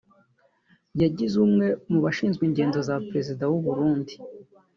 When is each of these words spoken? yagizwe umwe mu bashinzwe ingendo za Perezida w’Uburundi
yagizwe 1.01 1.39
umwe 1.47 1.67
mu 1.91 1.99
bashinzwe 2.05 2.43
ingendo 2.45 2.77
za 2.87 2.95
Perezida 3.07 3.43
w’Uburundi 3.51 4.13